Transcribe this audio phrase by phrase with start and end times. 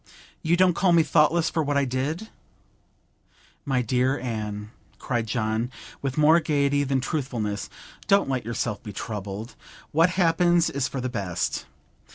[0.41, 2.29] You don't call me thoughtless for what I did?'
[3.65, 5.69] 'My dear Anne,' cried John,
[6.01, 7.69] with more gaiety than truthfulness,
[8.07, 9.53] 'don't let yourself be troubled!
[9.91, 11.67] What happens is for the best.